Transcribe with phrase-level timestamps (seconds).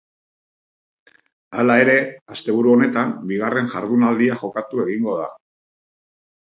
[1.59, 1.99] Hala ere,
[2.37, 5.33] asteburu honetan bigarren jardunaldia jokatu egingo da.